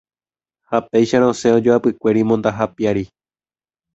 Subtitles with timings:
[0.71, 3.05] Ha péicha rosẽ ojoapykuéri mondaha piári.